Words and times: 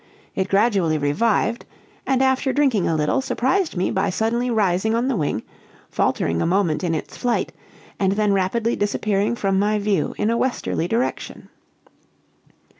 It 0.33 0.49
gradually 0.49 0.97
revived; 0.97 1.63
and 2.07 2.23
after 2.23 2.51
drinking 2.51 2.87
a 2.87 2.95
little, 2.95 3.21
surprised 3.21 3.77
me 3.77 3.91
by 3.91 4.09
suddenly 4.09 4.49
rising 4.49 4.95
on 4.95 5.07
the 5.07 5.15
wing, 5.15 5.43
faltering 5.91 6.41
a 6.41 6.45
moment 6.47 6.83
in 6.83 6.95
its 6.95 7.15
flight, 7.15 7.51
and 7.99 8.13
then 8.13 8.33
rapidly 8.33 8.75
disappearing 8.75 9.35
from 9.35 9.59
my 9.59 9.77
view 9.77 10.15
in 10.17 10.31
a 10.31 10.37
westerly 10.37 10.87
direction. 10.87 11.49